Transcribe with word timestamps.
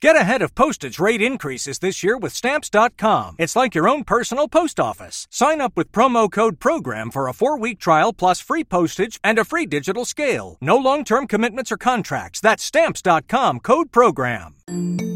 Get 0.00 0.14
ahead 0.14 0.42
of 0.42 0.54
postage 0.54 1.00
rate 1.00 1.20
increases 1.20 1.80
this 1.80 2.04
year 2.04 2.16
with 2.16 2.32
Stamps.com. 2.32 3.34
It's 3.36 3.56
like 3.56 3.74
your 3.74 3.88
own 3.88 4.04
personal 4.04 4.46
post 4.46 4.78
office. 4.78 5.26
Sign 5.28 5.60
up 5.60 5.72
with 5.74 5.90
promo 5.90 6.30
code 6.30 6.60
PROGRAM 6.60 7.10
for 7.10 7.26
a 7.26 7.32
four 7.32 7.58
week 7.58 7.80
trial 7.80 8.12
plus 8.12 8.40
free 8.40 8.62
postage 8.62 9.18
and 9.24 9.40
a 9.40 9.44
free 9.44 9.66
digital 9.66 10.04
scale. 10.04 10.56
No 10.60 10.76
long 10.76 11.02
term 11.02 11.26
commitments 11.26 11.72
or 11.72 11.76
contracts. 11.76 12.40
That's 12.40 12.62
Stamps.com 12.62 13.58
code 13.58 13.90
PROGRAM. 13.90 14.54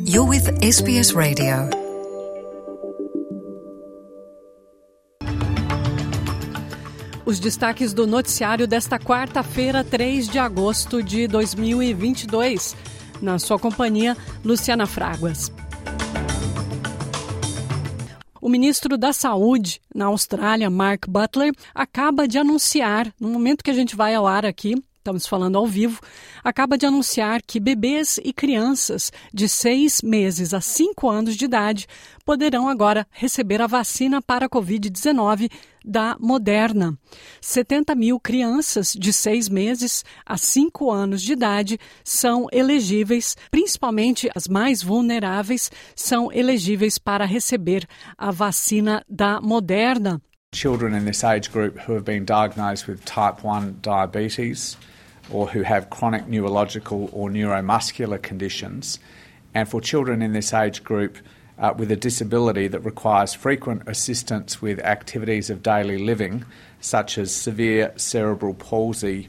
You're 0.05 0.29
with 0.29 0.49
SBS 0.61 1.15
Radio. 1.15 1.71
Os 7.25 7.39
destaques 7.39 7.95
do 7.95 8.05
noticiário 8.05 8.67
desta 8.67 8.99
quarta-feira, 8.99 9.85
3 9.85 10.27
de 10.27 10.41
agosto 10.41 11.01
de 11.01 11.29
2022. 11.29 12.75
Na 13.23 13.39
sua 13.39 13.59
companhia, 13.59 14.17
Luciana 14.45 14.85
Fraguas. 14.85 15.53
O 18.41 18.49
ministro 18.49 18.99
da 18.99 19.13
Saúde 19.13 19.81
na 19.95 20.07
Austrália, 20.07 20.69
Mark 20.69 21.07
Butler, 21.09 21.53
acaba 21.73 22.27
de 22.27 22.37
anunciar, 22.37 23.15
no 23.21 23.29
momento 23.29 23.63
que 23.63 23.71
a 23.71 23.75
gente 23.75 23.95
vai 23.95 24.17
ao 24.17 24.27
ar 24.27 24.45
aqui, 24.45 24.75
estamos 25.03 25.27
falando 25.27 25.59
ao 25.59 25.67
vivo, 25.67 26.01
acaba 26.45 26.79
de 26.79 26.87
anunciar 26.87 27.43
que 27.43 27.59
bebês 27.59 28.21
e 28.23 28.33
crianças 28.33 29.11
de 29.35 29.49
seis 29.49 30.01
meses 30.01 30.55
a 30.55 30.61
cinco 30.61 31.11
anos 31.11 31.37
de 31.37 31.45
idade 31.45 31.89
poderão 32.25 32.69
agora 32.69 33.07
receber 33.11 33.61
a 33.61 33.67
vacina 33.67 34.23
para 34.23 34.47
a 34.47 34.49
Covid-19 34.49 35.51
da 35.85 36.17
Moderna. 36.21 36.97
70 37.41 37.97
mil 37.97 38.21
crianças 38.21 38.93
de 38.93 39.13
seis 39.13 39.49
meses 39.49 40.05
a 40.25 40.37
cinco 40.37 40.89
anos 40.89 41.21
de 41.21 41.33
idade 41.33 41.81
são 42.05 42.47
elegíveis, 42.53 43.37
principalmente 43.51 44.31
as 44.37 44.47
mais 44.47 44.85
vulneráveis, 44.85 45.69
são 45.97 46.33
elegíveis 46.33 46.97
para 46.97 47.25
receber 47.25 47.89
a 48.17 48.31
vacina 48.31 49.05
da 49.09 49.41
Moderna. 49.41 50.23
Children 50.55 50.95
in 50.95 51.07
this 51.07 51.25
age 51.25 51.51
group 51.51 51.79
who 51.89 51.95
have 51.95 52.05
been 52.05 52.25
diagnosed 52.25 52.87
with 52.87 53.01
type 53.05 53.43
1 53.43 53.81
diabetes 53.81 54.77
or 55.33 55.49
who 55.49 55.63
have 55.63 55.91
chronic 55.91 56.29
neurological 56.29 57.09
or 57.13 57.31
neuromuscular 57.31 58.21
conditions, 58.21 58.99
and 59.55 59.69
for 59.69 59.81
children 59.81 60.23
in 60.23 60.33
this 60.33 60.53
age 60.53 60.85
group 60.85 61.19
uh, 61.59 61.73
with 61.77 61.91
a 61.91 61.97
disability 61.97 62.69
that 62.69 62.81
requires 62.81 63.35
frequent 63.35 63.83
assistance 63.87 64.61
with 64.61 64.79
activities 64.81 65.51
of 65.51 65.63
daily 65.63 65.99
living, 65.99 66.45
such 66.81 67.19
as 67.19 67.35
severe 67.35 67.93
cerebral 67.97 68.55
palsy 68.55 69.29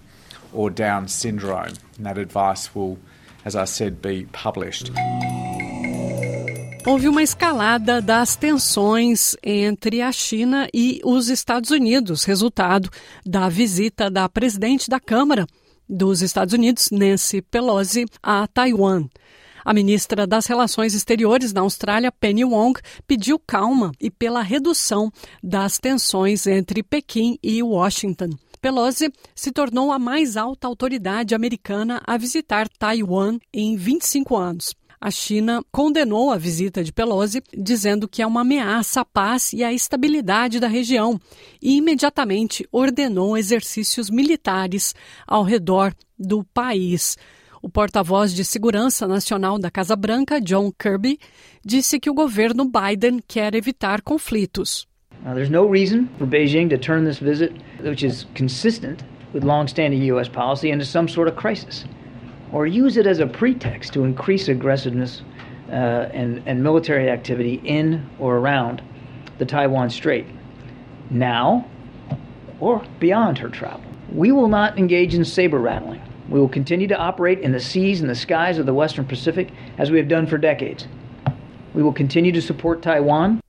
or 0.52 0.70
Down 0.70 1.08
syndrome. 1.08 1.74
And 1.98 2.06
that 2.06 2.18
advice 2.18 2.74
will, 2.74 2.98
as 3.46 3.56
I 3.56 3.66
said, 3.66 4.02
be 4.02 4.28
published. 4.32 4.92
Houve 6.86 7.08
uma 7.08 7.24
escalada 7.24 8.02
das 8.02 8.36
tensões 8.36 9.38
entre 9.42 10.02
a 10.02 10.12
China 10.12 10.68
e 10.74 11.00
os 11.06 11.30
Estados 11.30 11.72
Unidos, 11.72 12.26
resultado 12.26 12.90
da 13.26 13.48
visita 13.48 14.12
da 14.12 14.28
presidente 14.28 14.90
da 14.90 15.00
Câmara 15.00 15.48
dos 15.88 16.22
Estados 16.22 16.54
Unidos, 16.54 16.90
Nancy 16.92 17.42
Pelosi, 17.42 18.06
a 18.22 18.48
Taiwan. 18.48 19.08
A 19.66 19.74
ministra 19.74 20.28
das 20.28 20.46
Relações 20.46 20.94
Exteriores 20.94 21.54
da 21.54 21.62
Austrália, 21.62 22.12
Penny 22.12 22.44
Wong, 22.44 22.80
pediu 23.08 23.40
calma 23.40 23.92
e 24.00 24.12
pela 24.12 24.42
redução 24.42 25.12
das 25.42 25.78
tensões 25.78 26.46
entre 26.48 26.84
Pequim 26.84 27.38
e 27.42 27.64
Washington. 27.64 28.32
Pelosi 28.60 29.12
se 29.36 29.52
tornou 29.52 29.92
a 29.92 30.00
mais 30.00 30.38
alta 30.38 30.68
autoridade 30.68 31.36
americana 31.36 32.02
a 32.06 32.18
visitar 32.18 32.68
Taiwan 32.70 33.38
em 33.54 33.76
25 33.76 34.36
anos. 34.38 34.74
A 35.06 35.12
China 35.12 35.62
condenou 35.70 36.32
a 36.32 36.38
visita 36.38 36.82
de 36.82 36.94
Pelosi, 36.94 37.44
dizendo 37.54 38.08
que 38.08 38.22
é 38.22 38.26
uma 38.26 38.40
ameaça 38.40 39.02
à 39.02 39.06
paz 39.06 39.52
e 39.52 39.62
à 39.62 39.74
estabilidade 39.74 40.62
da 40.62 40.68
região, 40.70 41.20
e 41.62 41.76
imediatamente 41.76 42.66
ordenou 42.72 43.38
exercícios 43.38 44.10
militares 44.10 44.96
ao 45.28 45.44
redor 45.44 45.94
do 46.18 46.42
país. 46.54 47.18
O 47.62 47.68
porta-voz 47.68 48.34
de 48.34 48.46
Segurança 48.46 49.06
Nacional 49.06 49.60
da 49.60 49.70
Casa 49.70 49.94
Branca, 49.94 50.40
John 50.40 50.72
Kirby, 50.72 51.20
disse 51.66 52.00
que 52.00 52.10
o 52.10 52.14
governo 52.14 52.64
Biden 52.64 53.20
quer 53.28 53.56
evitar 53.56 54.02
conflitos. 54.02 54.88
Uh, 55.26 55.34
there's 55.34 55.50
no 55.50 55.70
reason 55.70 56.08
for 56.18 56.26
Beijing 56.26 56.70
to 56.70 56.78
turn 56.78 57.04
this 57.04 57.20
visit, 57.20 57.52
which 57.82 58.06
is 58.06 58.26
consistent 58.36 59.04
with 59.34 59.44
long-standing 59.44 60.02
U.S. 60.14 60.30
policy, 60.30 60.72
into 60.72 60.86
some 60.86 61.10
sort 61.10 61.28
of 61.28 61.36
crisis. 61.36 61.84
Or 62.54 62.68
use 62.68 62.96
it 62.96 63.08
as 63.08 63.20
a 63.20 63.28
pretext 63.28 63.94
to 63.94 64.04
increase 64.04 64.48
aggressiveness 64.48 65.24
uh, 65.70 66.08
and, 66.14 66.42
and 66.46 66.64
military 66.64 67.10
activity 67.10 67.60
in 67.66 68.08
or 68.20 68.38
around 68.38 68.82
the 69.40 69.46
Taiwan 69.46 69.90
Strait, 69.90 70.28
now 71.10 71.66
or 72.60 72.86
beyond 73.00 73.40
her 73.40 73.50
travel. 73.50 73.84
We 74.12 74.32
will 74.32 74.48
not 74.48 74.78
engage 74.78 75.16
in 75.16 75.26
saber 75.26 75.58
rattling. 75.58 76.02
We 76.30 76.40
will 76.40 76.48
continue 76.48 76.88
to 76.88 76.98
operate 76.98 77.40
in 77.40 77.52
the 77.52 77.60
seas 77.60 78.00
and 78.00 78.10
the 78.10 78.16
skies 78.16 78.60
of 78.60 78.66
the 78.66 78.74
Western 78.74 79.06
Pacific 79.06 79.50
as 79.78 79.92
we 79.92 79.98
have 79.98 80.08
done 80.08 80.28
for 80.28 80.38
decades. 80.38 80.88
We 81.74 81.82
will 81.82 81.92
continue 81.92 82.32
to 82.32 82.42
support 82.42 82.82
Taiwan 82.82 83.43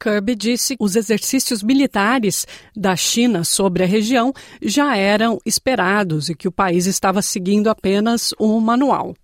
Kirby 0.00 0.34
disse 0.34 0.76
que 0.76 0.82
os 0.82 0.96
exercícios 0.96 1.62
militares 1.62 2.46
da 2.74 2.96
China 2.96 3.44
sobre 3.44 3.84
a 3.84 3.86
região 3.86 4.32
já 4.62 4.96
eram 4.96 5.38
esperados 5.44 6.30
e 6.30 6.34
que 6.34 6.48
o 6.48 6.52
país 6.52 6.86
estava 6.86 7.20
seguindo 7.20 7.68
apenas 7.68 8.32
um 8.40 8.58
manual. 8.60 9.14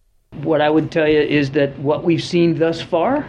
What 0.44 0.62
I 0.62 0.68
would 0.68 0.90
tell 0.90 1.08
you 1.08 1.22
is 1.22 1.50
that 1.50 1.72
what 1.82 2.04
we've 2.04 2.22
seen 2.22 2.58
thus 2.58 2.82
far, 2.82 3.26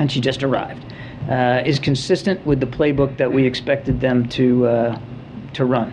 and 0.00 0.10
she 0.10 0.20
just 0.20 0.42
arrived, 0.42 0.84
uh, 1.28 1.62
is 1.64 1.78
consistent 1.78 2.40
with 2.44 2.58
the 2.58 2.66
playbook 2.66 3.16
that 3.18 3.32
we 3.32 3.46
expected 3.46 4.00
them 4.00 4.26
to 4.30 4.66
uh, 4.66 4.98
to 5.52 5.64
run, 5.64 5.92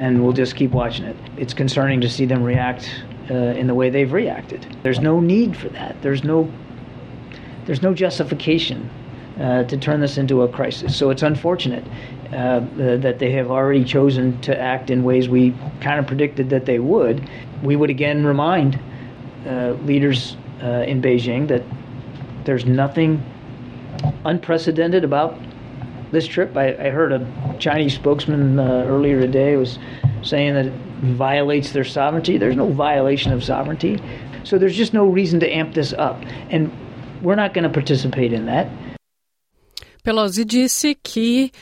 and 0.00 0.20
we'll 0.20 0.34
just 0.36 0.56
keep 0.56 0.72
watching 0.72 1.06
it. 1.06 1.16
It's 1.36 1.54
concerning 1.54 2.00
to 2.00 2.08
see 2.08 2.26
them 2.26 2.42
react 2.42 2.90
uh, 3.30 3.54
in 3.56 3.68
the 3.68 3.74
way 3.74 3.88
they've 3.88 4.12
reacted. 4.12 4.66
There's 4.82 4.98
no 4.98 5.20
need 5.20 5.56
for 5.56 5.68
that. 5.68 5.94
There's 6.02 6.24
no 6.24 6.48
there's 7.66 7.82
no 7.82 7.94
justification 7.94 8.90
uh, 9.42 9.64
to 9.64 9.76
turn 9.76 10.00
this 10.00 10.18
into 10.18 10.42
a 10.42 10.48
crisis. 10.48 10.96
So 10.96 11.10
it's 11.10 11.22
unfortunate 11.22 11.84
uh, 12.32 12.60
that 12.76 13.18
they 13.18 13.32
have 13.32 13.50
already 13.50 13.84
chosen 13.84 14.40
to 14.42 14.58
act 14.58 14.88
in 14.88 15.02
ways 15.02 15.28
we 15.28 15.52
kind 15.80 15.98
of 15.98 16.06
predicted 16.06 16.48
that 16.50 16.64
they 16.64 16.78
would. 16.78 17.28
We 17.62 17.74
would 17.74 17.90
again 17.90 18.24
remind 18.24 18.78
uh, 19.46 19.72
leaders 19.82 20.36
uh, 20.62 20.84
in 20.86 21.02
Beijing 21.02 21.48
that 21.48 21.62
there's 22.44 22.64
nothing 22.64 23.22
unprecedented 24.24 25.02
about 25.02 25.38
this 26.12 26.26
trip. 26.26 26.56
I, 26.56 26.68
I 26.68 26.90
heard 26.90 27.12
a 27.12 27.56
Chinese 27.58 27.94
spokesman 27.94 28.58
uh, 28.58 28.84
earlier 28.86 29.18
today 29.18 29.56
was 29.56 29.78
saying 30.22 30.54
that 30.54 30.66
it 30.66 30.72
violates 31.02 31.72
their 31.72 31.84
sovereignty. 31.84 32.38
There's 32.38 32.56
no 32.56 32.68
violation 32.68 33.32
of 33.32 33.42
sovereignty. 33.42 34.00
So 34.44 34.58
there's 34.58 34.76
just 34.76 34.92
no 34.92 35.06
reason 35.06 35.40
to 35.40 35.50
amp 35.50 35.74
this 35.74 35.92
up. 35.94 36.22
And 36.50 36.70
we're 37.22 37.34
not 37.34 37.54
going 37.54 37.64
to 37.64 37.70
participate 37.70 38.32
in 38.32 38.46
that. 38.46 38.68
Pelosi 40.02 40.44
disse 40.44 40.96
que 41.00 41.52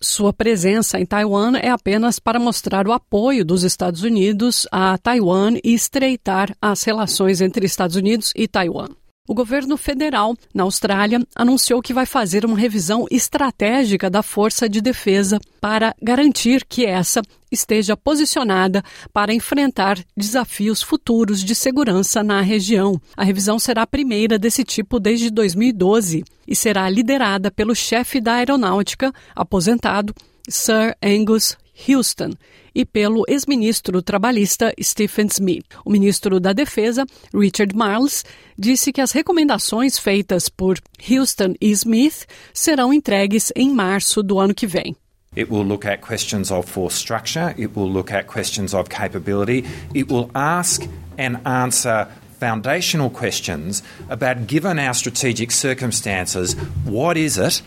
sua 0.00 0.32
presença 0.32 1.00
em 1.00 1.06
Taiwan 1.06 1.56
é 1.56 1.70
apenas 1.70 2.18
para 2.18 2.38
mostrar 2.38 2.86
o 2.86 2.92
apoio 2.92 3.44
dos 3.44 3.64
Estados 3.64 4.02
Unidos 4.02 4.66
a 4.70 4.96
Taiwan 4.98 5.54
e 5.64 5.74
estreitar 5.74 6.54
as 6.60 6.84
relações 6.84 7.40
entre 7.40 7.66
Estados 7.66 7.96
Unidos 7.96 8.32
e 8.36 8.46
Taiwan. 8.46 8.88
O 9.26 9.32
governo 9.32 9.78
federal, 9.78 10.36
na 10.52 10.64
Austrália, 10.64 11.18
anunciou 11.34 11.80
que 11.80 11.94
vai 11.94 12.04
fazer 12.04 12.44
uma 12.44 12.58
revisão 12.58 13.06
estratégica 13.10 14.10
da 14.10 14.22
Força 14.22 14.68
de 14.68 14.82
Defesa 14.82 15.40
para 15.62 15.94
garantir 16.02 16.62
que 16.68 16.84
essa 16.84 17.22
esteja 17.50 17.96
posicionada 17.96 18.82
para 19.14 19.32
enfrentar 19.32 19.98
desafios 20.14 20.82
futuros 20.82 21.42
de 21.42 21.54
segurança 21.54 22.22
na 22.22 22.42
região. 22.42 23.00
A 23.16 23.24
revisão 23.24 23.58
será 23.58 23.82
a 23.82 23.86
primeira 23.86 24.38
desse 24.38 24.62
tipo 24.62 25.00
desde 25.00 25.30
2012 25.30 26.22
e 26.46 26.54
será 26.54 26.86
liderada 26.90 27.50
pelo 27.50 27.74
chefe 27.74 28.20
da 28.20 28.34
aeronáutica, 28.34 29.10
aposentado, 29.34 30.14
Sir 30.46 30.94
Angus 31.02 31.56
Houston 31.88 32.30
e 32.74 32.84
pelo 32.84 33.24
ex-ministro 33.28 34.02
trabalhista 34.02 34.72
Stephen 34.80 35.26
Smith. 35.30 35.64
O 35.84 35.90
ministro 35.90 36.40
da 36.40 36.52
Defesa, 36.52 37.06
Richard 37.34 37.74
Marles, 37.74 38.24
disse 38.58 38.92
que 38.92 39.00
as 39.00 39.12
recomendações 39.12 39.98
feitas 39.98 40.48
por 40.48 40.78
Houston 41.10 41.54
e 41.60 41.70
Smith 41.70 42.26
serão 42.52 42.92
entregues 42.92 43.52
em 43.54 43.70
março 43.70 44.22
do 44.22 44.38
ano 44.38 44.54
que 44.54 44.66
vem. 44.66 44.96
It 45.36 45.50
will 45.50 45.64
look 45.64 45.84
at 45.84 46.00
questions 46.00 46.52
of 46.52 46.70
force 46.70 46.96
structure. 46.96 47.54
It 47.58 47.72
will 47.76 47.90
look 47.90 48.12
at 48.12 48.26
questions 48.26 48.72
of 48.72 48.88
capability. 48.88 49.64
It 49.92 50.12
will 50.12 50.30
ask 50.32 50.88
and 51.18 51.38
answer 51.44 52.06
foundational 52.38 53.10
questions 53.10 53.82
about, 54.08 54.46
given 54.46 54.78
our 54.78 54.94
strategic 54.94 55.50
circumstances, 55.50 56.54
what 56.84 57.16
is 57.16 57.36
it 57.36 57.62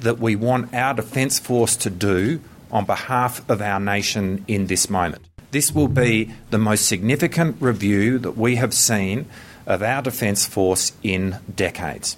that 0.00 0.20
we 0.20 0.36
want 0.36 0.72
our 0.72 0.94
Defence 0.94 1.40
Force 1.40 1.76
to 1.78 1.90
do 1.90 2.40
on 2.70 2.84
behalf 2.84 3.48
of 3.48 3.62
our 3.62 3.80
nation 3.80 4.44
in 4.48 4.66
this 4.66 4.90
moment. 4.90 5.22
This 5.50 5.72
will 5.74 5.88
be 5.88 6.30
the 6.50 6.58
most 6.58 6.86
significant 6.86 7.56
review 7.60 8.18
that 8.18 8.36
we 8.36 8.56
have 8.56 8.74
seen 8.74 9.26
of 9.66 9.82
our 9.82 10.02
Defence 10.02 10.46
Force 10.46 10.92
in 11.02 11.38
decades. 11.54 12.17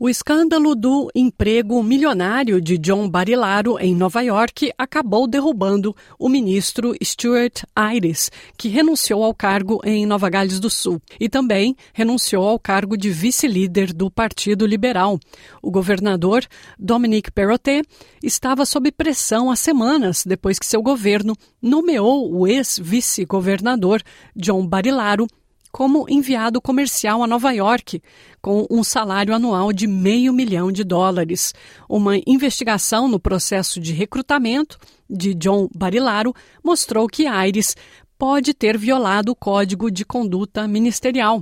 O 0.00 0.08
escândalo 0.08 0.76
do 0.76 1.10
emprego 1.12 1.82
milionário 1.82 2.60
de 2.60 2.78
John 2.78 3.10
Barilaro 3.10 3.80
em 3.80 3.96
Nova 3.96 4.20
York 4.20 4.72
acabou 4.78 5.26
derrubando 5.26 5.92
o 6.16 6.28
ministro 6.28 6.94
Stuart 7.02 7.64
Ayres, 7.74 8.30
que 8.56 8.68
renunciou 8.68 9.24
ao 9.24 9.34
cargo 9.34 9.80
em 9.82 10.06
Nova 10.06 10.30
Gales 10.30 10.60
do 10.60 10.70
Sul, 10.70 11.02
e 11.18 11.28
também 11.28 11.74
renunciou 11.92 12.46
ao 12.46 12.60
cargo 12.60 12.96
de 12.96 13.10
vice-líder 13.10 13.92
do 13.92 14.08
Partido 14.08 14.64
Liberal. 14.66 15.18
O 15.60 15.68
governador 15.68 16.46
Dominic 16.78 17.32
Perrottet 17.32 17.84
estava 18.22 18.64
sob 18.64 18.92
pressão 18.92 19.50
há 19.50 19.56
semanas 19.56 20.22
depois 20.24 20.60
que 20.60 20.66
seu 20.66 20.80
governo 20.80 21.34
nomeou 21.60 22.32
o 22.32 22.46
ex-vice-governador 22.46 24.00
John 24.36 24.64
Barilaro 24.64 25.26
como 25.70 26.06
enviado 26.08 26.60
comercial 26.60 27.22
a 27.22 27.26
Nova 27.26 27.52
York, 27.52 28.02
com 28.40 28.66
um 28.70 28.82
salário 28.82 29.34
anual 29.34 29.72
de 29.72 29.86
meio 29.86 30.32
milhão 30.32 30.72
de 30.72 30.84
dólares. 30.84 31.54
Uma 31.88 32.16
investigação 32.26 33.08
no 33.08 33.20
processo 33.20 33.80
de 33.80 33.92
recrutamento 33.92 34.78
de 35.08 35.34
John 35.34 35.68
Barilaro 35.74 36.34
mostrou 36.62 37.06
que 37.06 37.26
Aires 37.26 37.76
pode 38.18 38.52
ter 38.52 38.76
violado 38.76 39.32
o 39.32 39.36
código 39.36 39.90
de 39.90 40.04
conduta 40.04 40.66
ministerial. 40.66 41.40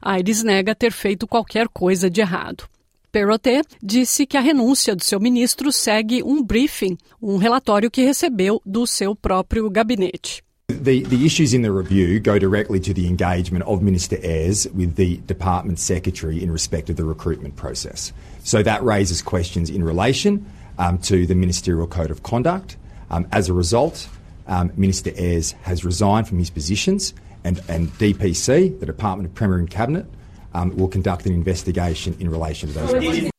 Aires 0.00 0.42
nega 0.42 0.74
ter 0.74 0.92
feito 0.92 1.26
qualquer 1.26 1.68
coisa 1.68 2.10
de 2.10 2.20
errado. 2.20 2.68
Perrottet 3.10 3.66
disse 3.82 4.26
que 4.26 4.36
a 4.36 4.40
renúncia 4.40 4.94
do 4.94 5.02
seu 5.02 5.18
ministro 5.18 5.72
segue 5.72 6.22
um 6.22 6.42
briefing, 6.42 6.98
um 7.22 7.38
relatório 7.38 7.90
que 7.90 8.02
recebeu 8.02 8.60
do 8.66 8.86
seu 8.86 9.16
próprio 9.16 9.70
gabinete. 9.70 10.44
The, 10.68 11.02
the 11.02 11.24
issues 11.24 11.54
in 11.54 11.62
the 11.62 11.72
review 11.72 12.20
go 12.20 12.38
directly 12.38 12.78
to 12.80 12.92
the 12.92 13.08
engagement 13.08 13.64
of 13.64 13.82
Minister 13.82 14.18
Ayres 14.22 14.68
with 14.74 14.96
the 14.96 15.16
Department 15.16 15.78
Secretary 15.78 16.42
in 16.42 16.50
respect 16.50 16.90
of 16.90 16.96
the 16.96 17.04
recruitment 17.04 17.56
process. 17.56 18.12
So 18.44 18.62
that 18.62 18.82
raises 18.82 19.22
questions 19.22 19.70
in 19.70 19.82
relation 19.82 20.44
um, 20.78 20.98
to 20.98 21.26
the 21.26 21.34
Ministerial 21.34 21.86
Code 21.86 22.10
of 22.10 22.22
Conduct. 22.22 22.76
Um, 23.10 23.26
as 23.32 23.48
a 23.48 23.54
result, 23.54 24.10
um, 24.46 24.70
Minister 24.76 25.10
Ayres 25.16 25.52
has 25.62 25.86
resigned 25.86 26.28
from 26.28 26.38
his 26.38 26.50
positions, 26.50 27.14
and, 27.44 27.62
and 27.66 27.88
DPC, 27.94 28.78
the 28.78 28.86
Department 28.86 29.26
of 29.26 29.34
Premier 29.34 29.56
and 29.56 29.70
Cabinet, 29.70 30.04
um, 30.52 30.76
will 30.76 30.88
conduct 30.88 31.24
an 31.24 31.32
investigation 31.32 32.14
in 32.20 32.30
relation 32.30 32.68
to 32.68 32.74
those. 32.74 33.30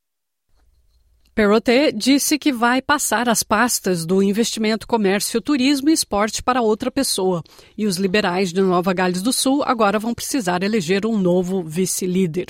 Perrottet 1.40 1.94
disse 1.94 2.38
que 2.38 2.52
vai 2.52 2.82
passar 2.82 3.30
as 3.30 3.44
pastas 3.44 4.06
do 4.06 4.22
investimento, 4.22 4.86
comércio, 4.86 5.40
turismo 5.40 5.90
e 5.90 5.94
esporte 5.94 6.44
para 6.44 6.62
outra 6.62 6.92
pessoa. 6.92 7.42
E 7.78 7.88
os 7.88 7.96
liberais 7.96 8.52
de 8.52 8.60
Nova 8.60 8.92
Gales 8.94 9.22
do 9.22 9.32
Sul 9.32 9.64
agora 9.64 9.98
vão 9.98 10.14
precisar 10.14 10.64
eleger 10.64 11.06
um 11.06 11.18
novo 11.18 11.64
vice-líder. 11.64 12.48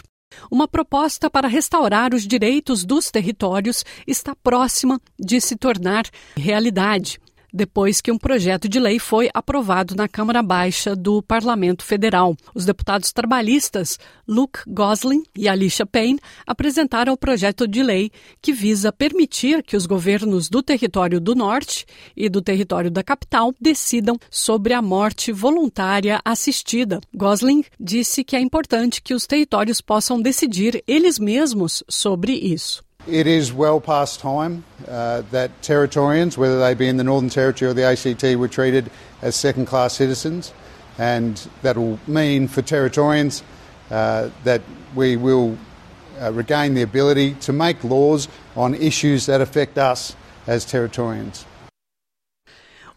Uma 0.49 0.67
proposta 0.67 1.29
para 1.29 1.47
restaurar 1.47 2.15
os 2.15 2.25
direitos 2.25 2.83
dos 2.83 3.11
territórios 3.11 3.85
está 4.07 4.35
próxima 4.35 4.99
de 5.19 5.39
se 5.39 5.55
tornar 5.55 6.05
realidade 6.35 7.19
depois 7.53 8.01
que 8.01 8.11
um 8.11 8.17
projeto 8.17 8.67
de 8.67 8.79
lei 8.79 8.99
foi 8.99 9.29
aprovado 9.33 9.95
na 9.95 10.07
Câmara 10.07 10.41
Baixa 10.41 10.95
do 10.95 11.21
Parlamento 11.21 11.83
Federal. 11.83 12.35
Os 12.53 12.65
deputados 12.65 13.11
trabalhistas 13.11 13.99
Luke 14.27 14.59
Gosling 14.67 15.23
e 15.35 15.47
Alicia 15.47 15.85
Payne 15.85 16.19
apresentaram 16.45 17.13
o 17.13 17.17
projeto 17.17 17.67
de 17.67 17.81
lei 17.81 18.11
que 18.41 18.53
visa 18.53 18.91
permitir 18.91 19.63
que 19.63 19.75
os 19.75 19.85
governos 19.85 20.49
do 20.49 20.61
território 20.61 21.19
do 21.19 21.35
Norte 21.35 21.85
e 22.15 22.29
do 22.29 22.41
território 22.41 22.91
da 22.91 23.03
capital 23.03 23.53
decidam 23.59 24.17
sobre 24.29 24.73
a 24.73 24.81
morte 24.81 25.31
voluntária 25.31 26.21
assistida. 26.23 26.99
Gosling 27.13 27.63
disse 27.79 28.23
que 28.23 28.35
é 28.35 28.39
importante 28.39 29.01
que 29.01 29.13
os 29.13 29.25
territórios 29.25 29.81
possam 29.81 30.21
decidir 30.21 30.83
eles 30.87 31.17
mesmos 31.17 31.83
sobre 31.87 32.33
isso. 32.33 32.88
It 33.07 33.27
is 33.27 33.53
well 33.53 33.79
past 33.79 34.19
time 34.19 34.65
uh, 34.87 35.21
that 35.31 35.61
Territorians, 35.61 36.37
whether 36.37 36.59
they 36.59 36.73
be 36.73 36.87
in 36.87 36.97
the 36.97 37.03
Northern 37.03 37.29
Territory 37.29 37.71
or 37.71 37.73
the 37.73 37.83
ACT, 37.83 38.37
were 38.37 38.49
treated 38.49 38.91
as 39.21 39.35
second 39.35 39.67
class 39.67 39.93
citizens. 39.93 40.53
And 40.97 41.37
that 41.61 41.77
will 41.77 41.97
mean 42.07 42.49
for 42.49 42.61
Territorians 42.61 43.41
uh, 43.89 44.29
that 44.43 44.61
we 44.95 45.15
will 45.15 45.57
uh, 46.19 46.33
regain 46.33 46.73
the 46.73 46.81
ability 46.81 47.35
to 47.35 47.53
make 47.53 47.83
laws 47.85 48.27
on 48.55 48.75
issues 48.75 49.27
that 49.27 49.39
affect 49.39 49.77
us 49.77 50.15
as 50.45 50.65
Territorians. 50.65 51.45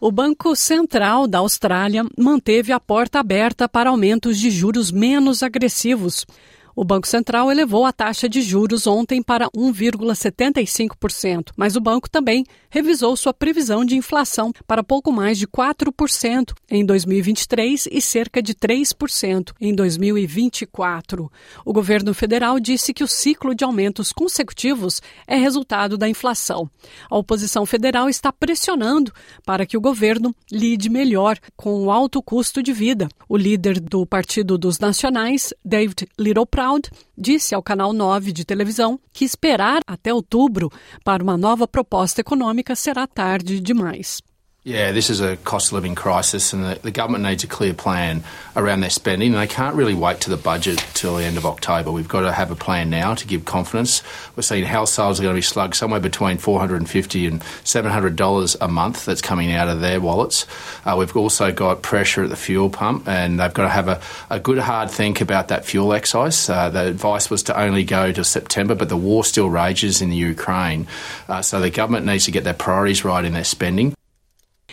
O 0.01 0.11
Banco 0.11 0.53
Central 0.53 1.27
da 1.27 1.39
Austrália 1.39 2.05
manteve 2.17 2.73
a 2.73 2.79
porta 2.79 3.19
aberta 3.19 3.69
para 3.69 3.89
aumentos 3.89 4.37
de 4.37 4.51
juros 4.51 4.91
menos 4.91 5.41
agressivos. 5.41 6.25
O 6.75 6.83
Banco 6.83 7.07
Central 7.07 7.51
elevou 7.51 7.85
a 7.85 7.93
taxa 7.93 8.27
de 8.27 8.41
juros 8.41 8.87
ontem 8.87 9.21
para 9.21 9.47
1,75%, 9.51 11.51
mas 11.55 11.75
o 11.75 11.81
banco 11.81 12.09
também 12.09 12.43
revisou 12.67 13.15
sua 13.15 13.31
previsão 13.31 13.85
de 13.85 13.95
inflação 13.95 14.51
para 14.65 14.83
pouco 14.83 15.11
mais 15.11 15.37
de 15.37 15.45
4% 15.45 16.51
em 16.71 16.83
2023 16.83 17.87
e 17.91 18.01
cerca 18.01 18.41
de 18.41 18.55
3% 18.55 19.51
em 19.61 19.75
2024. 19.75 21.31
O 21.63 21.71
governo 21.71 22.11
federal 22.15 22.59
disse 22.59 22.91
que 22.91 23.03
o 23.03 23.07
ciclo 23.07 23.53
de 23.53 23.63
aumentos 23.63 24.11
consecutivos 24.11 24.99
é 25.27 25.37
resultado 25.37 25.95
da 25.95 26.09
inflação. 26.09 26.67
A 27.07 27.15
oposição 27.15 27.67
federal 27.67 28.09
está 28.09 28.33
pressionando 28.33 29.13
para 29.45 29.67
que 29.67 29.77
o 29.77 29.81
governo 29.81 30.35
lide 30.51 30.89
melhor 30.89 31.37
com 31.55 31.83
o 31.83 31.91
alto 31.91 32.19
custo 32.23 32.63
de 32.63 32.73
vida. 32.73 33.07
O 33.29 33.37
líder 33.37 33.79
do 33.79 34.07
Partido 34.07 34.57
dos 34.57 34.79
Nacionais, 34.79 35.53
David 35.63 36.07
Littleproud, 36.17 36.62
Proud 36.63 36.89
disse 37.17 37.53
ao 37.53 37.61
canal 37.61 37.91
9 37.91 38.31
de 38.31 38.45
televisão 38.45 38.97
que 39.11 39.25
esperar 39.25 39.81
até 39.85 40.13
outubro 40.13 40.71
para 41.03 41.21
uma 41.21 41.35
nova 41.35 41.67
proposta 41.67 42.21
econômica 42.21 42.73
será 42.73 43.05
tarde 43.05 43.59
demais. 43.59 44.21
Yeah, 44.65 44.93
this 44.93 45.09
is 45.09 45.19
a 45.19 45.35
cost 45.35 45.67
of 45.67 45.73
living 45.73 45.93
crisis, 45.93 46.53
and 46.53 46.63
the, 46.63 46.79
the, 46.81 46.91
government 46.91 47.25
needs 47.25 47.43
a 47.43 47.47
clear 47.47 47.73
plan 47.73 48.23
around 48.55 48.79
their 48.79 48.89
spending. 48.89 49.33
And 49.33 49.41
they 49.41 49.53
can't 49.53 49.75
really 49.75 49.93
wait 49.93 50.21
to 50.21 50.29
the 50.29 50.37
budget 50.37 50.77
till 50.93 51.17
the 51.17 51.25
end 51.25 51.35
of 51.35 51.45
October. 51.45 51.91
We've 51.91 52.07
got 52.07 52.21
to 52.21 52.31
have 52.31 52.49
a 52.49 52.55
plan 52.55 52.89
now 52.89 53.13
to 53.13 53.27
give 53.27 53.43
confidence. 53.43 54.01
We're 54.37 54.43
seeing 54.43 54.63
households 54.63 55.19
are 55.19 55.23
going 55.23 55.35
to 55.35 55.37
be 55.37 55.41
slugged 55.41 55.75
somewhere 55.75 55.99
between 55.99 56.37
four 56.37 56.61
hundred 56.61 56.77
and 56.77 56.89
fifty 56.89 57.27
and 57.27 57.43
seven 57.65 57.91
hundred 57.91 58.15
dollars 58.15 58.55
a 58.61 58.69
month. 58.69 59.03
That's 59.03 59.21
coming 59.21 59.51
out 59.51 59.67
of 59.67 59.81
their 59.81 59.99
wallets. 59.99 60.47
Uh, 60.85 60.95
we've 60.97 61.13
also 61.17 61.51
got 61.51 61.81
pressure 61.81 62.23
at 62.23 62.29
the 62.29 62.37
fuel 62.37 62.69
pump, 62.69 63.05
and 63.05 63.41
they've 63.41 63.53
got 63.53 63.63
to 63.63 63.69
have 63.69 63.89
a, 63.89 63.99
a 64.29 64.39
good 64.39 64.59
hard 64.59 64.89
think 64.89 65.19
about 65.19 65.49
that 65.49 65.65
fuel 65.65 65.91
excise. 65.91 66.49
Uh, 66.49 66.69
the 66.69 66.87
advice 66.87 67.29
was 67.29 67.43
to 67.43 67.59
only 67.59 67.83
go 67.83 68.13
to 68.13 68.23
September, 68.23 68.75
but 68.75 68.87
the 68.87 68.95
war 68.95 69.25
still 69.25 69.49
rages 69.49 70.01
in 70.01 70.09
the 70.09 70.15
Ukraine. 70.15 70.87
Uh, 71.27 71.41
so 71.41 71.59
the 71.59 71.69
government 71.69 72.05
needs 72.05 72.23
to 72.23 72.31
get 72.31 72.45
their 72.45 72.53
priorities 72.53 73.03
right 73.03 73.25
in 73.25 73.33
their 73.33 73.43
spending. 73.43 73.93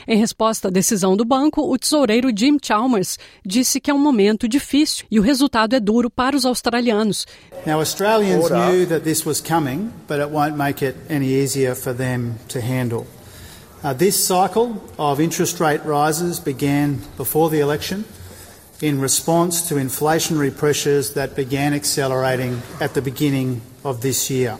Em 0.06 0.18
resposta 0.18 0.68
à 0.68 0.70
decisão 0.70 1.16
do 1.16 1.24
banco, 1.24 1.62
o 1.62 1.78
tesoureiro 1.78 2.30
Jim 2.34 2.56
Chalmers 2.62 3.18
disse 3.44 3.80
que 3.80 3.90
é 3.90 3.94
um 3.94 3.98
momento 3.98 4.48
difícil 4.48 5.04
e 5.10 5.18
o 5.18 5.22
resultado 5.22 5.74
é 5.74 5.80
duro 5.80 6.10
para 6.10 6.36
os 6.36 6.44
australianos. 6.44 7.26
Now 7.66 7.78
Australians 7.78 8.50
knew 8.50 8.86
that 8.86 9.04
this 9.04 9.24
was 9.26 9.40
coming, 9.40 9.90
but 10.08 10.18
it 10.18 10.30
won't 10.30 10.56
make 10.56 10.84
it 10.84 10.96
any 11.08 11.28
easier 11.28 11.74
for 11.74 11.94
them 11.94 12.34
to 12.48 12.60
handle. 12.60 13.06
Uh, 13.82 13.94
this 13.94 14.16
cycle 14.16 14.76
of 14.98 15.20
interest 15.20 15.58
rate 15.60 15.80
rises 15.84 16.38
began 16.38 16.98
before 17.16 17.50
the 17.50 17.60
election 17.60 18.04
in 18.82 19.00
response 19.00 19.68
to 19.68 19.76
inflationary 19.76 20.50
pressures 20.54 21.14
that 21.14 21.34
began 21.34 21.72
accelerating 21.72 22.60
at 22.80 22.94
the 22.94 23.02
beginning 23.02 23.60
of 23.84 24.00
this 24.00 24.30
year. 24.30 24.58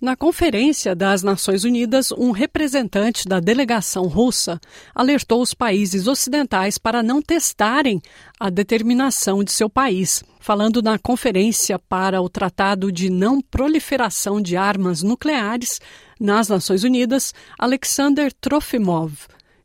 Na 0.00 0.16
Conferência 0.16 0.94
das 0.96 1.22
Nações 1.22 1.62
Unidas, 1.62 2.10
um 2.10 2.30
representante 2.30 3.28
da 3.28 3.38
delegação 3.38 4.06
russa 4.06 4.58
alertou 4.94 5.42
os 5.42 5.52
países 5.52 6.06
ocidentais 6.06 6.78
para 6.78 7.02
não 7.02 7.20
testarem 7.20 8.00
a 8.38 8.48
determinação 8.48 9.44
de 9.44 9.52
seu 9.52 9.68
país. 9.68 10.24
Falando 10.40 10.80
na 10.80 10.98
Conferência 10.98 11.78
para 11.78 12.22
o 12.22 12.30
Tratado 12.30 12.90
de 12.90 13.10
Não 13.10 13.42
Proliferação 13.42 14.40
de 14.40 14.56
Armas 14.56 15.02
Nucleares 15.02 15.78
nas 16.18 16.48
Nações 16.48 16.82
Unidas, 16.82 17.34
Alexander 17.58 18.32
Trofimov 18.32 19.12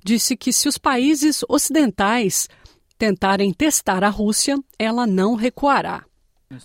disse 0.04 0.36
que 0.36 0.52
se 0.52 0.68
os 0.68 0.78
países 0.78 1.46
ocidentais 1.48 2.50
tentarem 2.98 3.54
testar 3.54 4.04
a 4.04 4.10
Rússia, 4.10 4.58
ela 4.78 5.08
não 5.08 5.36
recuará. 5.36 6.04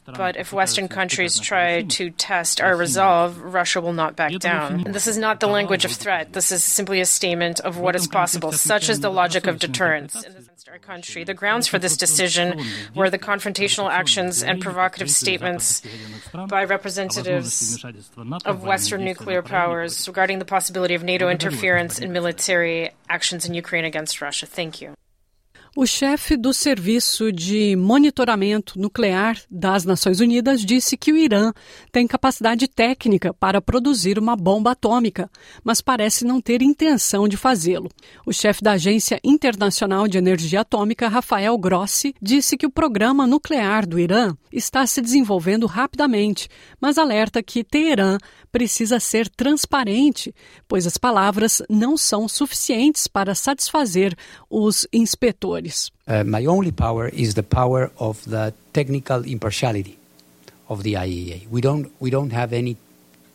But 0.06 0.37
if 0.37 0.52
Western 0.52 0.88
countries 0.88 1.38
try 1.38 1.82
to 1.82 2.10
test 2.10 2.60
our 2.60 2.76
resolve, 2.76 3.40
Russia 3.40 3.80
will 3.80 3.94
not 3.94 4.14
back 4.14 4.38
down. 4.38 4.84
This 4.84 5.06
is 5.06 5.16
not 5.16 5.40
the 5.40 5.46
language 5.46 5.84
of 5.84 5.92
threat. 5.92 6.34
This 6.34 6.52
is 6.52 6.62
simply 6.62 7.00
a 7.00 7.06
statement 7.06 7.60
of 7.60 7.78
what 7.78 7.96
is 7.96 8.06
possible. 8.06 8.52
Such 8.52 8.90
is 8.90 9.00
the 9.00 9.10
logic 9.10 9.46
of 9.46 9.58
deterrence. 9.58 10.22
In 10.22 10.46
our 10.70 10.78
country, 10.78 11.25
the 11.25 11.34
grounds 11.34 11.66
for 11.66 11.78
this 11.78 11.96
decision 11.96 12.62
were 12.94 13.10
the 13.10 13.18
confrontational 13.18 13.90
actions 13.90 14.42
and 14.42 14.60
provocative 14.60 15.10
statements 15.10 15.82
by 16.49 16.64
representatives 16.64 17.82
of 18.44 18.62
Western 18.62 19.04
nuclear 19.04 19.42
powers 19.42 20.06
regarding 20.06 20.38
the 20.38 20.44
possibility 20.44 20.94
of 20.94 21.02
NATO 21.02 21.28
interference 21.28 21.99
in 21.99 22.12
military 22.12 22.90
actions 23.08 23.46
in 23.46 23.54
Ukraine 23.54 23.84
against 23.84 24.20
Russia. 24.20 24.46
Thank 24.46 24.80
you. 24.80 24.94
O 25.76 25.86
chefe 25.86 26.36
do 26.36 26.52
Serviço 26.52 27.30
de 27.30 27.76
Monitoramento 27.76 28.76
Nuclear 28.76 29.40
das 29.48 29.84
Nações 29.84 30.18
Unidas 30.18 30.62
disse 30.64 30.96
que 30.96 31.12
o 31.12 31.16
Irã 31.16 31.52
tem 31.92 32.08
capacidade 32.08 32.66
técnica 32.66 33.32
para 33.32 33.62
produzir 33.62 34.18
uma 34.18 34.34
bomba 34.34 34.72
atômica, 34.72 35.30
mas 35.62 35.80
parece 35.80 36.24
não 36.24 36.40
ter 36.40 36.60
intenção 36.60 37.28
de 37.28 37.36
fazê-lo. 37.36 37.88
O 38.26 38.32
chefe 38.32 38.64
da 38.64 38.72
Agência 38.72 39.20
Internacional 39.22 40.08
de 40.08 40.18
Energia 40.18 40.62
Atômica, 40.62 41.06
Rafael 41.06 41.56
Grossi, 41.56 42.16
disse 42.20 42.56
que 42.56 42.66
o 42.66 42.70
programa 42.70 43.24
nuclear 43.24 43.86
do 43.86 43.96
Irã 43.96 44.34
está 44.52 44.84
se 44.88 45.00
desenvolvendo 45.00 45.66
rapidamente, 45.66 46.48
mas 46.80 46.98
alerta 46.98 47.44
que 47.44 47.62
Teherã 47.62 48.18
precisa 48.50 48.98
ser 48.98 49.28
transparente, 49.28 50.34
pois 50.66 50.84
as 50.84 50.98
palavras 50.98 51.62
não 51.70 51.96
são 51.96 52.26
suficientes 52.26 53.06
para 53.06 53.36
satisfazer 53.36 54.16
os 54.50 54.84
inspetores. 54.92 55.60
Uh, 56.07 56.25
my 56.25 56.45
only 56.47 56.73
power 56.73 57.09
is 57.09 57.35
the 57.35 57.43
power 57.43 57.90
of 57.99 58.25
the 58.25 58.55
technical 58.73 59.25
impartiality 59.25 59.99
of 60.69 60.83
the 60.83 60.95
IEA. 60.95 61.49
We 61.49 61.61
don't 61.61 61.93
we 62.00 62.11
don't 62.11 62.31
have 62.31 62.52
any 62.52 62.76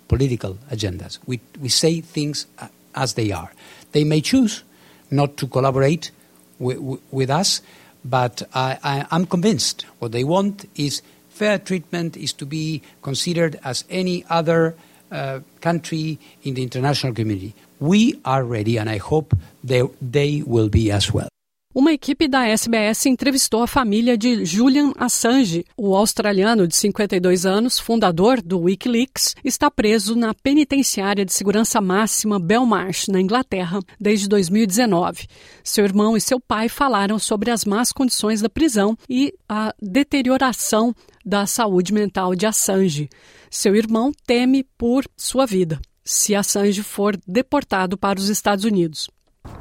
political 0.07 0.57
agendas. 0.71 1.19
We 1.25 1.39
we 1.59 1.69
say 1.69 2.01
things 2.01 2.47
as 2.95 3.13
they 3.13 3.31
are. 3.31 3.51
They 3.91 4.03
may 4.03 4.21
choose 4.21 4.63
not 5.11 5.37
to 5.37 5.47
collaborate 5.47 6.11
with, 6.59 6.79
with 7.11 7.29
us, 7.29 7.61
but 8.03 8.43
I, 8.53 9.05
I'm 9.11 9.25
convinced 9.25 9.83
what 9.99 10.11
they 10.11 10.23
want 10.23 10.65
is 10.75 11.01
fair 11.29 11.59
treatment, 11.59 12.15
is 12.15 12.33
to 12.33 12.45
be 12.45 12.81
considered 13.01 13.59
as 13.63 13.83
any 13.89 14.23
other 14.29 14.75
uh, 15.11 15.41
country 15.61 16.17
in 16.43 16.53
the 16.53 16.63
international 16.63 17.13
community. 17.13 17.53
We 17.79 18.19
are 18.23 18.43
ready, 18.43 18.77
and 18.77 18.89
I 18.89 18.97
hope 18.97 19.35
they, 19.63 19.83
they 20.01 20.43
will 20.45 20.69
be 20.69 20.91
as 20.91 21.13
well. 21.13 21.29
Uma 21.77 21.91
equipe 21.91 22.25
da 22.25 22.47
SBS 22.47 23.05
entrevistou 23.05 23.61
a 23.61 23.67
família 23.67 24.17
de 24.17 24.45
Julian 24.45 24.93
Assange. 24.97 25.65
O 25.75 25.93
australiano 25.93 26.65
de 26.65 26.73
52 26.73 27.45
anos, 27.45 27.77
fundador 27.77 28.41
do 28.41 28.61
Wikileaks, 28.61 29.35
está 29.43 29.69
preso 29.69 30.15
na 30.15 30.33
penitenciária 30.33 31.25
de 31.25 31.33
segurança 31.33 31.81
máxima 31.81 32.39
Belmarsh, 32.39 33.09
na 33.09 33.19
Inglaterra, 33.19 33.81
desde 33.99 34.29
2019. 34.29 35.27
Seu 35.65 35.83
irmão 35.83 36.15
e 36.15 36.21
seu 36.21 36.39
pai 36.39 36.69
falaram 36.69 37.19
sobre 37.19 37.51
as 37.51 37.65
más 37.65 37.91
condições 37.91 38.41
da 38.41 38.47
prisão 38.47 38.97
e 39.09 39.33
a 39.49 39.75
deterioração 39.81 40.95
da 41.25 41.45
saúde 41.45 41.93
mental 41.93 42.35
de 42.35 42.45
Assange. 42.45 43.09
Seu 43.51 43.75
irmão 43.75 44.13
teme 44.25 44.63
por 44.77 45.03
sua 45.17 45.45
vida 45.45 45.81
se 46.05 46.35
Assange 46.35 46.83
for 46.83 47.19
deportado 47.27 47.97
para 47.97 48.19
os 48.19 48.29
Estados 48.29 48.63
Unidos. 48.63 49.09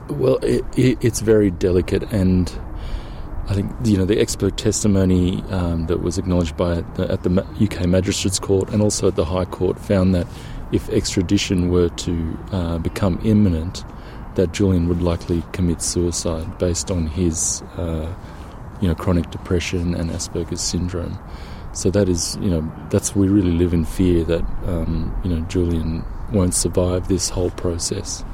Well, 0.08 0.37
it, 0.38 0.64
it, 0.76 0.99
it's 1.00 1.20
very 1.20 1.50
delicate, 1.50 2.02
and 2.12 2.50
I 3.49 3.54
think 3.54 3.73
you 3.84 3.96
know 3.96 4.04
the 4.04 4.20
expert 4.20 4.56
testimony 4.56 5.42
um, 5.50 5.87
that 5.87 6.02
was 6.02 6.18
acknowledged 6.18 6.56
by 6.56 6.82
the, 6.96 7.11
at 7.11 7.23
the 7.23 7.42
UK 7.61 7.87
Magistrates 7.87 8.38
Court 8.38 8.70
and 8.70 8.82
also 8.82 9.08
at 9.08 9.16
the 9.16 9.25
High 9.25 9.44
Court 9.46 9.78
found 9.78 10.14
that 10.14 10.26
if 10.73 10.88
extradition 10.88 11.70
were 11.70 11.88
to 11.90 12.38
uh, 12.52 12.78
become 12.78 13.20
imminent, 13.25 13.84
that 14.34 14.52
Julian 14.52 14.88
would 14.88 15.02
likely 15.02 15.42
commit 15.52 15.80
suicide 15.80 16.58
based 16.58 16.90
on 16.90 17.06
his 17.06 17.62
uh, 17.76 18.12
you 18.80 18.88
know 18.88 18.94
chronic 18.94 19.30
depression 19.30 19.94
and 19.94 20.11
Asperger's 20.11 20.61
syndrome. 20.61 21.18
So 21.73 21.90
that 21.90 22.08
is 22.08 22.37
you 22.42 22.50
know 22.50 22.73
that's 22.90 23.16
we 23.16 23.28
really 23.28 23.52
live 23.52 23.73
in 23.73 23.84
fear 23.84 24.25
that 24.25 24.42
um, 24.66 25.18
you 25.25 25.30
know 25.30 25.40
Julian 25.46 26.04
won't 26.32 26.54
survive 26.54 27.08
this 27.08 27.28
whole 27.28 27.50
process. 27.50 28.25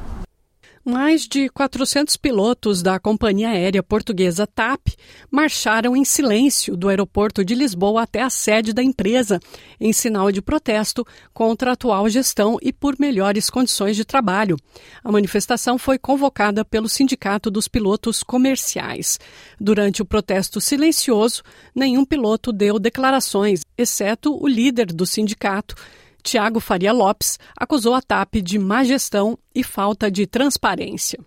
Mais 0.82 1.28
de 1.28 1.50
400 1.50 2.16
pilotos 2.16 2.80
da 2.80 2.98
companhia 2.98 3.50
aérea 3.50 3.82
portuguesa 3.82 4.46
TAP 4.46 4.88
marcharam 5.30 5.94
em 5.94 6.06
silêncio 6.06 6.74
do 6.74 6.88
aeroporto 6.88 7.44
de 7.44 7.54
Lisboa 7.54 8.02
até 8.02 8.22
a 8.22 8.30
sede 8.30 8.72
da 8.72 8.82
empresa, 8.82 9.38
em 9.78 9.92
sinal 9.92 10.32
de 10.32 10.40
protesto 10.40 11.06
contra 11.34 11.68
a 11.68 11.72
atual 11.74 12.08
gestão 12.08 12.56
e 12.62 12.72
por 12.72 12.98
melhores 12.98 13.50
condições 13.50 13.94
de 13.94 14.06
trabalho. 14.06 14.56
A 15.04 15.12
manifestação 15.12 15.76
foi 15.76 15.98
convocada 15.98 16.64
pelo 16.64 16.88
Sindicato 16.88 17.50
dos 17.50 17.68
Pilotos 17.68 18.22
Comerciais. 18.22 19.20
Durante 19.60 20.00
o 20.00 20.06
protesto 20.06 20.62
silencioso, 20.62 21.42
nenhum 21.74 22.06
piloto 22.06 22.54
deu 22.54 22.78
declarações, 22.78 23.60
exceto 23.76 24.34
o 24.42 24.48
líder 24.48 24.86
do 24.86 25.04
sindicato, 25.04 25.74
Tiago 26.20 26.60
Faria 26.60 26.92
Lopes 26.92 27.38
acusou 27.56 27.94
a 27.94 28.02
TAP 28.02 28.36
de 28.36 28.58
má 28.58 28.84
gestão 28.84 29.38
e 29.54 29.64
falta 29.64 30.10
de 30.10 30.26
transparência. 30.26 31.18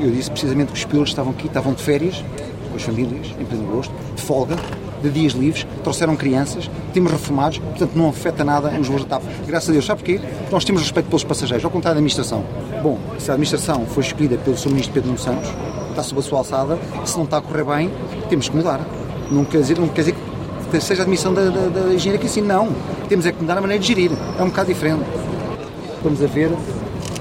Eu 0.00 0.10
disse 0.10 0.30
precisamente 0.30 0.72
que 0.72 0.78
os 0.78 0.84
pilotos 0.84 1.10
estavam 1.10 1.32
aqui, 1.32 1.46
estavam 1.46 1.72
de 1.72 1.82
férias, 1.82 2.22
com 2.70 2.76
as 2.76 2.82
famílias, 2.82 3.28
em 3.38 3.44
pleno 3.44 3.68
agosto, 3.68 3.94
de 4.16 4.22
folga, 4.22 4.56
de 5.02 5.10
dias 5.10 5.32
livres, 5.32 5.66
trouxeram 5.82 6.16
crianças, 6.16 6.68
temos 6.92 7.12
reformados, 7.12 7.58
portanto 7.58 7.92
não 7.94 8.08
afeta 8.08 8.42
nada 8.42 8.70
nos 8.70 8.88
voos 8.88 9.04
da 9.04 9.20
TAP. 9.20 9.22
Graças 9.46 9.68
a 9.68 9.72
Deus, 9.72 9.84
sabe 9.84 10.02
porquê? 10.02 10.20
Nós 10.50 10.64
temos 10.64 10.82
respeito 10.82 11.06
pelos 11.06 11.24
passageiros, 11.24 11.64
ao 11.64 11.70
contrário 11.70 11.94
da 11.94 11.98
administração. 12.00 12.44
Bom, 12.82 12.98
se 13.18 13.30
a 13.30 13.34
administração 13.34 13.86
foi 13.86 14.02
escolhida 14.02 14.36
pelo 14.38 14.56
Sr. 14.56 14.70
Ministro 14.70 14.94
Pedro 14.94 15.10
Nuno 15.10 15.22
Santos, 15.22 15.50
está 15.90 16.02
sob 16.02 16.20
a 16.20 16.22
sua 16.22 16.38
alçada, 16.38 16.78
se 17.04 17.16
não 17.16 17.24
está 17.24 17.38
a 17.38 17.40
correr 17.40 17.64
bem, 17.64 17.90
temos 18.28 18.48
que 18.48 18.56
mudar. 18.56 18.80
Não 19.30 19.44
quer 19.44 19.60
dizer, 19.60 19.78
não 19.78 19.88
quer 19.88 20.02
dizer 20.02 20.12
que 20.12 20.23
seja 20.80 21.02
a 21.02 21.04
admissão 21.04 21.32
da, 21.32 21.44
da, 21.44 21.68
da 21.68 21.94
engenharia 21.94 22.18
que 22.18 22.26
assim, 22.26 22.40
não. 22.40 22.68
Temos 23.08 23.26
é 23.26 23.32
que 23.32 23.40
mudar 23.40 23.58
a 23.58 23.60
maneira 23.60 23.80
de 23.80 23.86
gerir. 23.86 24.10
É 24.38 24.42
um 24.42 24.48
bocado 24.48 24.68
diferente. 24.68 25.04
Estamos 25.96 26.22
a 26.22 26.26
ver 26.26 26.50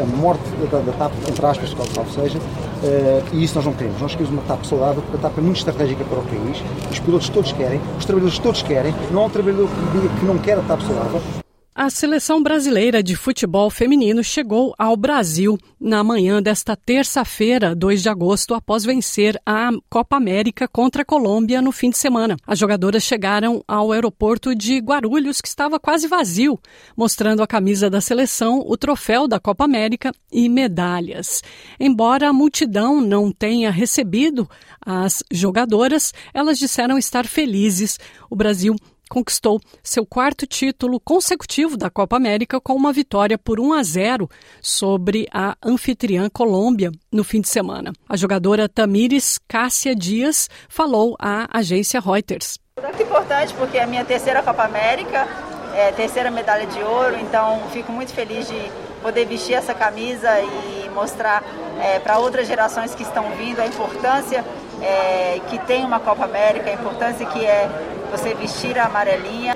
a 0.01 0.05
morte 0.05 0.43
da, 0.71 0.79
da 0.79 0.91
TAP, 0.93 1.11
entre 1.29 1.45
aspas, 1.45 1.73
qual 1.73 2.05
seja, 2.07 2.37
uh, 2.37 3.23
e 3.31 3.43
isso 3.43 3.55
nós 3.55 3.65
não 3.65 3.73
queremos. 3.73 4.01
Nós 4.01 4.11
queremos 4.13 4.33
uma 4.33 4.41
TAP 4.43 4.65
saudável, 4.65 5.01
porque 5.01 5.17
a 5.17 5.29
TAP 5.29 5.37
muito 5.39 5.57
estratégica 5.57 6.03
para 6.03 6.19
o 6.19 6.23
país, 6.23 6.63
os 6.91 6.99
pilotos 6.99 7.29
todos 7.29 7.51
querem, 7.51 7.79
os 7.97 8.05
trabalhadores 8.05 8.39
todos 8.39 8.61
querem, 8.61 8.93
não 9.11 9.21
há 9.21 9.25
um 9.25 9.29
trabalhador 9.29 9.67
que 9.67 10.19
que 10.19 10.25
não 10.25 10.37
quer 10.37 10.57
a 10.57 10.61
TAP 10.61 10.81
saudável. 10.81 11.42
A 11.75 11.89
seleção 11.89 12.43
brasileira 12.43 13.01
de 13.01 13.15
futebol 13.15 13.67
feminino 13.67 14.23
chegou 14.23 14.75
ao 14.77 14.95
Brasil 14.95 15.57
na 15.79 16.03
manhã 16.03 16.39
desta 16.39 16.75
terça-feira, 16.75 17.73
2 17.73 18.03
de 18.03 18.09
agosto, 18.09 18.53
após 18.53 18.85
vencer 18.85 19.41
a 19.43 19.71
Copa 19.89 20.15
América 20.15 20.67
contra 20.67 21.01
a 21.01 21.05
Colômbia 21.05 21.63
no 21.63 21.71
fim 21.71 21.89
de 21.89 21.97
semana. 21.97 22.37
As 22.45 22.59
jogadoras 22.59 23.01
chegaram 23.01 23.63
ao 23.67 23.91
aeroporto 23.91 24.53
de 24.53 24.77
Guarulhos, 24.77 25.41
que 25.41 25.47
estava 25.47 25.79
quase 25.79 26.07
vazio, 26.07 26.59
mostrando 26.95 27.41
a 27.41 27.47
camisa 27.47 27.89
da 27.89 27.99
seleção, 27.99 28.63
o 28.63 28.77
troféu 28.77 29.27
da 29.27 29.39
Copa 29.39 29.65
América 29.65 30.11
e 30.31 30.47
medalhas. 30.47 31.41
Embora 31.79 32.29
a 32.29 32.33
multidão 32.33 33.01
não 33.01 33.31
tenha 33.31 33.71
recebido 33.71 34.47
as 34.79 35.23
jogadoras, 35.31 36.13
elas 36.35 36.59
disseram 36.59 36.99
estar 36.99 37.25
felizes. 37.25 37.99
O 38.29 38.35
Brasil 38.35 38.75
conquistou 39.13 39.61
seu 39.83 40.03
quarto 40.07 40.47
título 40.47 40.99
consecutivo 40.99 41.77
da 41.77 41.87
Copa 41.87 42.17
América 42.17 42.59
com 42.59 42.73
uma 42.73 42.91
vitória 42.91 43.37
por 43.37 43.59
1 43.59 43.73
a 43.73 43.83
0 43.83 44.27
sobre 44.59 45.27
a 45.31 45.55
anfitriã 45.63 46.27
Colômbia 46.31 46.91
no 47.11 47.23
fim 47.23 47.39
de 47.39 47.47
semana. 47.47 47.93
A 48.09 48.17
jogadora 48.17 48.67
Tamires 48.67 49.39
Cássia 49.47 49.95
Dias 49.95 50.49
falou 50.67 51.15
à 51.19 51.47
agência 51.55 51.99
Reuters. 51.99 52.57
Muito 52.81 53.03
importante 53.03 53.53
porque 53.53 53.77
é 53.77 53.83
a 53.83 53.87
minha 53.87 54.03
terceira 54.03 54.41
Copa 54.41 54.63
América, 54.63 55.27
é, 55.75 55.91
terceira 55.91 56.31
medalha 56.31 56.65
de 56.65 56.81
ouro, 56.81 57.15
então 57.19 57.61
fico 57.71 57.91
muito 57.91 58.11
feliz 58.11 58.47
de 58.47 58.71
poder 59.03 59.25
vestir 59.25 59.53
essa 59.53 59.75
camisa 59.75 60.27
e 60.41 60.89
mostrar 60.89 61.43
é, 61.79 61.99
para 61.99 62.17
outras 62.17 62.47
gerações 62.47 62.95
que 62.95 63.03
estão 63.03 63.29
vindo 63.37 63.59
a 63.59 63.67
importância 63.67 64.43
é, 64.83 65.39
que 65.49 65.57
tem 65.65 65.85
uma 65.85 65.99
Copa 65.99 66.25
América, 66.25 66.69
a 66.69 66.73
importância 66.73 67.25
que 67.25 67.45
é 67.45 67.67
você 68.11 68.33
vestir 68.33 68.77
a 68.77 68.85
amarelinha. 68.85 69.55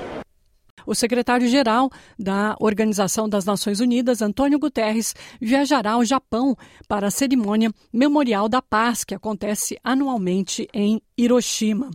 O 0.86 0.94
secretário-geral 0.94 1.90
da 2.18 2.56
Organização 2.58 3.28
das 3.28 3.44
Nações 3.44 3.78
Unidas, 3.78 4.22
Antônio 4.22 4.58
Guterres, 4.58 5.14
viajará 5.38 5.92
ao 5.92 6.04
Japão 6.04 6.56
para 6.88 7.08
a 7.08 7.10
cerimônia 7.10 7.70
Memorial 7.92 8.48
da 8.48 8.62
Paz, 8.62 9.04
que 9.04 9.14
acontece 9.14 9.78
anualmente 9.84 10.66
em 10.72 11.02
Hiroshima. 11.16 11.90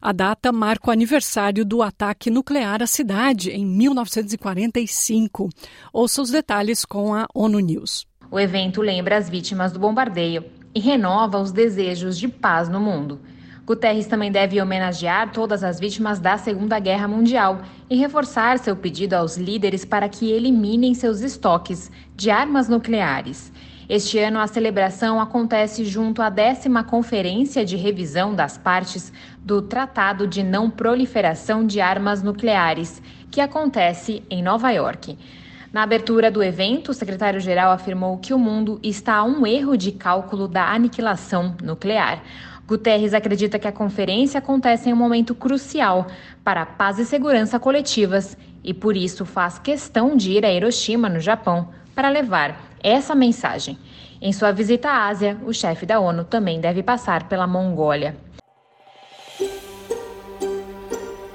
A 0.00 0.12
data 0.12 0.52
marca 0.52 0.90
o 0.90 0.92
aniversário 0.92 1.64
do 1.64 1.82
ataque 1.82 2.30
nuclear 2.30 2.80
à 2.80 2.86
cidade 2.86 3.50
em 3.50 3.66
1945. 3.66 5.48
Ouça 5.92 6.22
os 6.22 6.30
detalhes 6.30 6.84
com 6.84 7.12
a 7.12 7.26
ONU 7.34 7.58
News. 7.58 8.06
O 8.30 8.38
evento 8.38 8.80
lembra 8.80 9.16
as 9.16 9.28
vítimas 9.28 9.72
do 9.72 9.80
bombardeio 9.80 10.57
e 10.78 10.80
renova 10.80 11.40
os 11.40 11.50
desejos 11.50 12.16
de 12.16 12.28
paz 12.28 12.68
no 12.68 12.78
mundo. 12.78 13.20
Guterres 13.66 14.06
também 14.06 14.30
deve 14.30 14.62
homenagear 14.62 15.32
todas 15.32 15.64
as 15.64 15.80
vítimas 15.80 16.20
da 16.20 16.38
Segunda 16.38 16.78
Guerra 16.78 17.08
Mundial 17.08 17.62
e 17.90 17.96
reforçar 17.96 18.60
seu 18.60 18.76
pedido 18.76 19.14
aos 19.14 19.36
líderes 19.36 19.84
para 19.84 20.08
que 20.08 20.30
eliminem 20.30 20.94
seus 20.94 21.20
estoques 21.20 21.90
de 22.14 22.30
armas 22.30 22.68
nucleares. 22.68 23.52
Este 23.88 24.20
ano, 24.20 24.38
a 24.38 24.46
celebração 24.46 25.20
acontece 25.20 25.84
junto 25.84 26.22
à 26.22 26.30
décima 26.30 26.84
Conferência 26.84 27.64
de 27.64 27.74
Revisão 27.74 28.32
das 28.32 28.56
Partes 28.56 29.12
do 29.40 29.60
Tratado 29.60 30.28
de 30.28 30.44
Não 30.44 30.70
Proliferação 30.70 31.66
de 31.66 31.80
Armas 31.80 32.22
Nucleares, 32.22 33.02
que 33.32 33.40
acontece 33.40 34.22
em 34.30 34.44
Nova 34.44 34.70
York. 34.70 35.18
Na 35.70 35.82
abertura 35.82 36.30
do 36.30 36.42
evento, 36.42 36.90
o 36.90 36.94
secretário-geral 36.94 37.70
afirmou 37.70 38.16
que 38.16 38.32
o 38.32 38.38
mundo 38.38 38.80
está 38.82 39.16
a 39.16 39.24
um 39.24 39.46
erro 39.46 39.76
de 39.76 39.92
cálculo 39.92 40.48
da 40.48 40.72
aniquilação 40.72 41.54
nuclear. 41.62 42.22
Guterres 42.66 43.12
acredita 43.12 43.58
que 43.58 43.68
a 43.68 43.72
conferência 43.72 44.38
acontece 44.38 44.88
em 44.88 44.94
um 44.94 44.96
momento 44.96 45.34
crucial 45.34 46.06
para 46.42 46.62
a 46.62 46.66
paz 46.66 46.98
e 46.98 47.04
segurança 47.04 47.58
coletivas 47.58 48.36
e 48.64 48.72
por 48.72 48.96
isso 48.96 49.26
faz 49.26 49.58
questão 49.58 50.16
de 50.16 50.32
ir 50.32 50.44
a 50.44 50.52
Hiroshima, 50.52 51.08
no 51.08 51.20
Japão, 51.20 51.68
para 51.94 52.08
levar 52.08 52.58
essa 52.82 53.14
mensagem. 53.14 53.78
Em 54.22 54.32
sua 54.32 54.52
visita 54.52 54.88
à 54.88 55.06
Ásia, 55.06 55.36
o 55.44 55.52
chefe 55.52 55.84
da 55.84 56.00
ONU 56.00 56.24
também 56.24 56.60
deve 56.60 56.82
passar 56.82 57.28
pela 57.28 57.46
Mongólia. 57.46 58.16